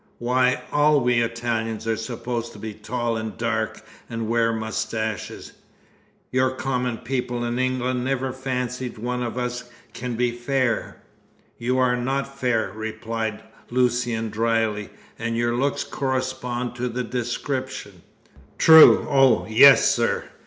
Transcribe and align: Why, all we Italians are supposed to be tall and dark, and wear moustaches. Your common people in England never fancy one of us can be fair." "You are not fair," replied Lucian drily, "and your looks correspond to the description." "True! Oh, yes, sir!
Why, 0.17 0.63
all 0.71 0.99
we 1.01 1.21
Italians 1.21 1.85
are 1.85 1.95
supposed 1.95 2.53
to 2.53 2.57
be 2.57 2.73
tall 2.73 3.17
and 3.17 3.37
dark, 3.37 3.83
and 4.09 4.27
wear 4.27 4.51
moustaches. 4.51 5.51
Your 6.31 6.49
common 6.49 6.97
people 6.97 7.43
in 7.45 7.59
England 7.59 8.03
never 8.03 8.33
fancy 8.33 8.89
one 8.89 9.21
of 9.21 9.37
us 9.37 9.65
can 9.93 10.15
be 10.15 10.31
fair." 10.31 11.03
"You 11.59 11.77
are 11.77 11.95
not 11.95 12.39
fair," 12.39 12.71
replied 12.73 13.43
Lucian 13.69 14.31
drily, 14.31 14.89
"and 15.19 15.37
your 15.37 15.55
looks 15.55 15.83
correspond 15.83 16.73
to 16.77 16.89
the 16.89 17.03
description." 17.03 18.01
"True! 18.57 19.05
Oh, 19.07 19.45
yes, 19.47 19.93
sir! 19.93 20.23